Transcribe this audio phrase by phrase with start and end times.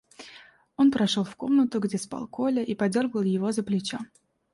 [0.77, 3.99] Он прошел в комнату, где спал Коля, и подергал его за плечо.